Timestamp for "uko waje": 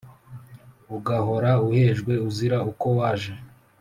2.71-3.33